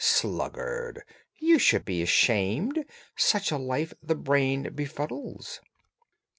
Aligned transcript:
Sluggard! 0.03 1.03
You 1.37 1.59
should 1.59 1.85
be 1.85 2.01
ashamed. 2.01 2.85
Such 3.15 3.51
a 3.51 3.59
life 3.59 3.93
the 4.01 4.15
brain 4.15 4.63
befuddles." 4.73 5.59